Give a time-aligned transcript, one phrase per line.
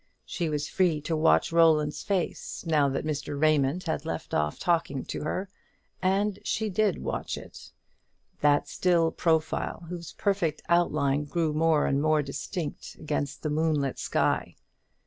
[0.25, 3.39] She was free to watch Roland's face now that Mr.
[3.39, 5.47] Raymond had left off talking to her,
[6.01, 7.71] and she did watch it;
[8.39, 14.55] that still profile whose perfect outline grew more and more distinct against the moonlit sky.